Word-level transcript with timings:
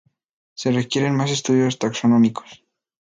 Se 0.55 0.71
requieren 0.71 1.15
más 1.15 1.29
estudios 1.29 1.77
taxonómicos. 1.77 2.63